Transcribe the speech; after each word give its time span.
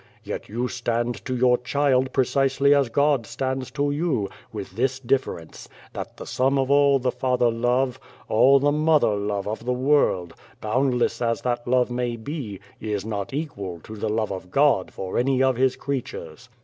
Yet 0.23 0.49
you 0.49 0.67
stand 0.67 1.23
to 1.25 1.35
your 1.35 1.59
child 1.59 2.11
pre 2.11 2.25
cisely 2.25 2.73
as 2.73 2.89
God 2.89 3.27
stands 3.27 3.69
to 3.77 3.91
you, 3.91 4.29
with 4.51 4.71
this 4.71 4.99
difference 4.99 5.69
that 5.93 6.17
the 6.17 6.25
sum 6.25 6.57
of 6.57 6.71
all 6.71 6.97
the 6.97 7.11
father 7.11 7.51
love, 7.51 7.99
all 8.27 8.57
the 8.59 8.71
mother 8.71 9.15
love 9.15 9.47
of 9.47 9.63
the 9.63 9.73
world, 9.73 10.33
boundless 10.59 11.21
as 11.21 11.41
that 11.43 11.67
love 11.67 11.91
may 11.91 12.15
be, 12.15 12.59
is 12.79 13.05
not 13.05 13.31
equal 13.31 13.79
to 13.81 13.95
the 13.95 14.09
love 14.09 14.31
of 14.31 14.49
God 14.49 14.91
for 14.91 15.19
any 15.19 15.39
one 15.39 15.49
of 15.51 15.57
His 15.57 15.75
creatures. 15.75 16.49